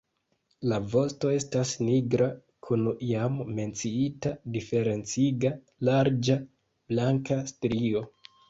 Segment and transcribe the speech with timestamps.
[0.69, 2.29] La vosto estas nigra
[2.69, 5.55] kun jam menciita diferenciga
[5.91, 6.43] larĝa
[6.95, 8.07] blanka strio.